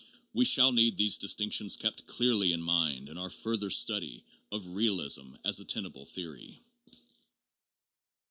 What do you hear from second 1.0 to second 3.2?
distinctions kept clearly in mind in